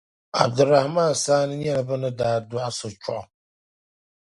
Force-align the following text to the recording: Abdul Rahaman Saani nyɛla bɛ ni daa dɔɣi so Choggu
Abdul 0.43 0.67
Rahaman 0.71 1.11
Saani 1.23 1.55
nyɛla 1.57 1.83
bɛ 1.87 1.95
ni 2.01 2.09
daa 2.19 2.37
dɔɣi 2.49 2.71
so 2.77 2.87
Choggu 3.03 3.19